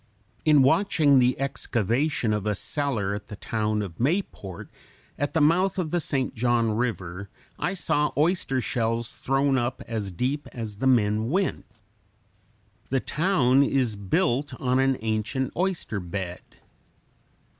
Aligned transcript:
In 0.45 0.63
watching 0.63 1.19
the 1.19 1.39
excavation 1.39 2.33
of 2.33 2.47
a 2.47 2.55
cellar 2.55 3.13
at 3.13 3.27
the 3.27 3.35
town 3.35 3.83
of 3.83 3.99
Mayport 3.99 4.67
at 5.15 5.35
the 5.35 5.41
mouth 5.41 5.77
of 5.77 5.91
the 5.91 5.99
St. 5.99 6.33
John 6.33 6.71
River 6.71 7.29
I 7.59 7.75
saw 7.75 8.11
oyster 8.17 8.61
shells 8.61 9.11
thrown 9.11 9.59
up 9.59 9.83
as 9.87 10.09
deep 10.09 10.49
as 10.53 10.77
the 10.77 10.87
men 10.87 11.29
went. 11.29 11.65
The 12.89 12.99
town 12.99 13.61
is 13.61 13.95
built 13.95 14.59
on 14.59 14.79
an 14.79 14.97
ancient 15.01 15.53
oyster 15.55 15.99
bed. 15.99 16.41